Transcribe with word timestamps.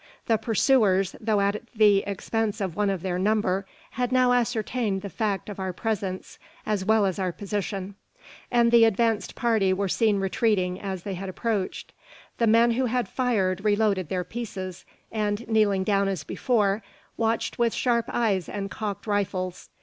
The 0.25 0.37
pursuers, 0.39 1.15
though 1.21 1.41
at 1.41 1.61
the 1.75 1.99
expense 2.07 2.59
of 2.59 2.75
one 2.75 2.89
of 2.89 3.03
their 3.03 3.19
number, 3.19 3.67
had 3.91 4.11
now 4.11 4.31
ascertained 4.33 5.03
the 5.03 5.11
fact 5.11 5.47
of 5.47 5.59
our 5.59 5.73
presence, 5.73 6.39
as 6.65 6.83
well 6.83 7.05
as 7.05 7.19
our 7.19 7.31
position; 7.31 7.93
and 8.49 8.71
the 8.71 8.83
advanced 8.85 9.35
party 9.35 9.71
were 9.73 9.87
seen 9.87 10.19
retreating 10.19 10.79
as 10.81 11.03
they 11.03 11.13
had 11.13 11.29
approached. 11.29 11.93
The 12.39 12.47
men 12.47 12.71
who 12.71 12.87
had 12.87 13.07
fired 13.07 13.63
reloaded 13.63 14.09
their 14.09 14.23
pieces, 14.23 14.85
and, 15.11 15.47
kneeling 15.47 15.83
down 15.83 16.07
as 16.07 16.23
before, 16.23 16.81
watched 17.15 17.59
with 17.59 17.71
sharp 17.71 18.05
eyes 18.09 18.49
and 18.49 18.71
cocked 18.71 19.05
rifles. 19.05 19.69